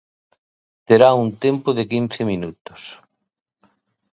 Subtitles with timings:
[0.87, 2.81] Terá un tempo de quince minutos.